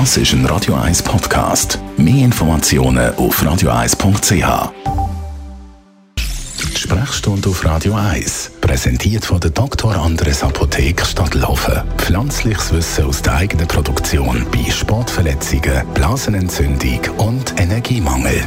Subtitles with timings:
[0.00, 1.78] Das ist ein Radio 1 Podcast.
[1.96, 4.72] Mehr Informationen auf radio1.ch.
[6.18, 9.94] Die Sprechstunde auf Radio 1, präsentiert von der Dr.
[9.94, 11.84] Andres Apotheke Stadtlaufen.
[11.98, 18.42] Pflanzliches Wissen aus der eigenen Produktion bei Sportverletzungen, Blasenentzündung und Energiemangel.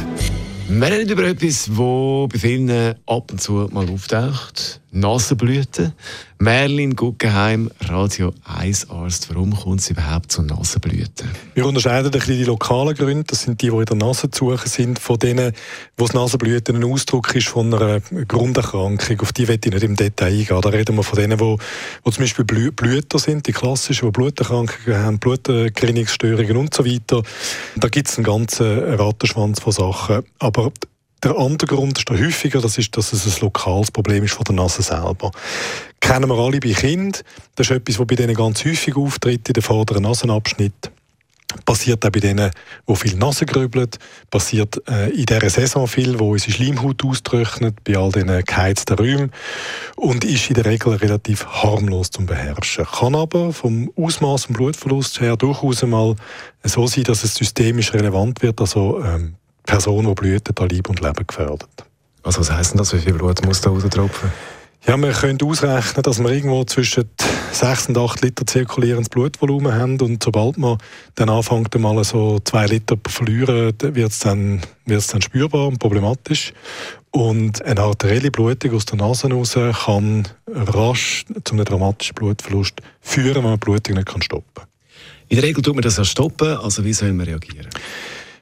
[0.68, 4.82] Wir reden über etwas, das bei vielen ab und zu mal auftaucht.
[4.90, 5.92] Nasenblüten.
[6.38, 9.28] Merlin Guggenheim, Radio 1 Arzt.
[9.28, 11.28] Warum kommt es überhaupt zu Nasenblüten?
[11.54, 13.24] Wir unterscheiden ein bisschen die lokalen Gründe.
[13.24, 15.52] Das sind die, die in der Nase zu suchen sind, von denen,
[15.96, 19.20] wo das Nasenblüten ein Ausdruck ist von einer Grunderkrankung.
[19.20, 20.60] Auf die will ich nicht im Detail eingehen.
[20.60, 21.58] Da reden wir von denen, wo,
[22.04, 27.22] wo zum Beispiel Blüter sind, die klassischen, die Bluterkrankungen haben, Blutgerinnungsstörungen und so weiter.
[27.76, 30.24] Da gibt es einen ganzen Rattenschwanz von Sachen.
[30.38, 30.72] Aber
[31.22, 34.44] der andere Grund ist der häufiger, das ist, dass es ein lokales Problem ist von
[34.44, 35.32] der Nase selber.
[36.00, 37.22] Kennen wir alle bei Kindern.
[37.56, 40.92] Das ist etwas, was bei denen ganz häufig auftritt, in den vorderen Nasenabschnitt.
[41.64, 42.50] Passiert auch bei denen,
[42.86, 43.88] die viel Nase grübeln.
[44.30, 49.32] Passiert äh, in dieser Saison viel, wo unsere Schleimhaut austrocknet, bei all diesen geheizten Räumen.
[49.96, 52.84] Und ist in der Regel relativ harmlos zum Beherrschen.
[52.84, 56.16] Kann aber vom Ausmaß und Blutverlust her durchaus mal
[56.64, 58.60] so sein, dass es systemisch relevant wird.
[58.60, 59.34] Also ähm,
[59.68, 61.68] Person, die Blüten an Leib und Leben gefährdet.
[62.22, 62.94] Also was heisst denn das?
[62.94, 64.32] Wie viel Blut muss da raustropfen?
[64.86, 67.04] Ja, wir können ausrechnen, dass wir irgendwo zwischen
[67.52, 70.78] 6 und 8 Liter zirkulierendes Blutvolumen haben und sobald man
[71.16, 75.78] dann anfängt, mal so 2 Liter zu verlieren, wird es dann, wird's dann spürbar und
[75.78, 76.54] problematisch.
[77.10, 79.52] Und eine arterielle Blutung aus der Nase raus
[79.84, 84.66] kann rasch zu einem dramatischen Blutverlust führen, wenn man die Blutung nicht stoppen kann.
[85.28, 87.68] In der Regel tut man das ja stoppen, also wie soll man reagieren?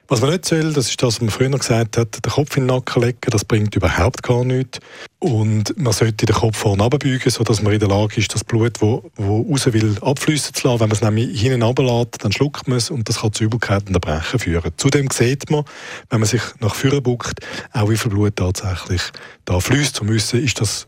[0.09, 2.65] Was man nicht soll, das ist das, was man früher gesagt hat, den Kopf in
[2.65, 4.79] den Nacken legen, das bringt überhaupt gar nichts.
[5.19, 8.81] Und man sollte den Kopf vorne runterbeugen, sodass man in der Lage ist, das Blut,
[8.81, 10.79] das raus will, abfließen zu lassen.
[10.79, 13.89] Wenn man es nämlich hinten runterlässt, dann schluckt man es und das kann zu Übelkeiten
[13.89, 14.71] und Erbrechen führen.
[14.77, 15.65] Zudem sieht man,
[16.09, 17.41] wenn man sich nach vorne buckt,
[17.73, 19.01] auch wie viel Blut tatsächlich
[19.43, 20.87] da fließt, um zu wissen, ist das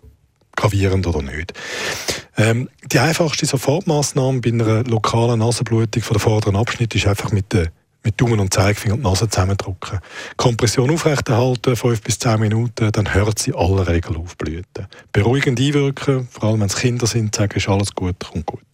[0.55, 1.53] gravierend oder nicht.
[2.37, 7.51] Ähm, die einfachste Sofortmaßnahme bei einer lokalen Nasenblutung von der vorderen Abschnitt ist einfach mit
[7.51, 7.71] der
[8.03, 9.99] mit Daumen und Zeigefinger die Nase zusammendrücken.
[10.37, 14.87] Kompression aufrechterhalten, 5 bis 10 Minuten, dann hört sie aller Regel aufblüten.
[15.11, 18.68] Beruhigend einwirken, vor allem wenn es Kinder sind, sagen, ist alles gut, kommt gut.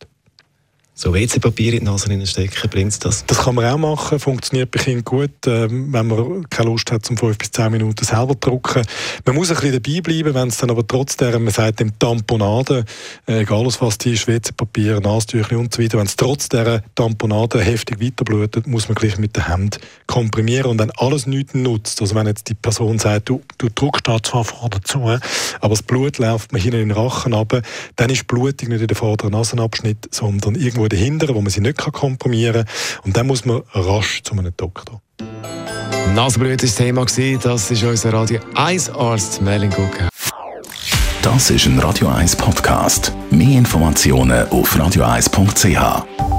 [0.98, 3.26] So WC-Papier in die Nase stecken, bringt das?
[3.26, 7.10] Das kann man auch machen, funktioniert bei Kindern gut, ähm, wenn man keine Lust hat,
[7.10, 8.82] um 5 bis 10 Minuten selber zu drucken.
[9.26, 12.86] Man muss ein bisschen dabei bleiben, wenn es dann aber trotzdem, man sagt dem Tamponade,
[13.28, 17.60] äh, egal was die ist, WC-Papier, Nasentücher und so weiter, wenn es trotz dieser Tamponade
[17.60, 22.16] heftig weiterblutet, muss man gleich mit der Hand komprimieren und wenn alles nichts nutzt, also
[22.16, 25.20] wenn jetzt die Person sagt, du, du druckst da zwar vorne zu, aber
[25.70, 27.64] das Blut läuft mir hinten in den Rachen runter,
[27.98, 31.62] dann ist Blutung nicht in der vorderen Nasenabschnitt, sondern irgendwo irgendwo dahinter, wo man sie
[31.62, 33.04] nicht komprimieren kann.
[33.04, 35.02] Und dann muss man rasch zu einem Doktor.
[36.14, 37.06] Nasenblüte war das Thema.
[37.42, 40.10] Das ist unser Radio 1 Arzt Merlin Gucken.
[41.22, 43.12] Das ist ein Radio 1 Podcast.
[43.32, 46.35] Mehr Informationen auf radio1.ch.